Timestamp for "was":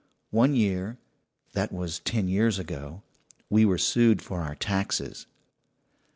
1.71-1.99